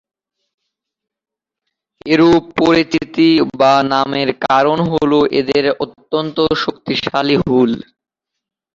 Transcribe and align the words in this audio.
এরূপ 2.05 2.43
পরিচিতি 2.59 3.29
বা 3.53 3.73
নামের 3.91 4.29
কারণ 4.45 4.77
হলো 4.91 5.19
এদের 5.39 5.65
অত্যন্ত 5.85 6.35
শক্তিশালী 6.63 7.35
হুল। 7.43 7.71